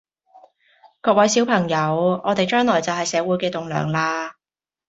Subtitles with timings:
[0.99, 4.33] 各位小朋友，我哋將來就係社會嘅棟樑啦